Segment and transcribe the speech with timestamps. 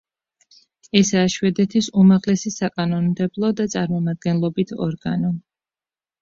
[0.99, 5.33] ესაა შვედეთის უმაღლესი საკანონმდებლო და წარმომადგენლობით ორგანო.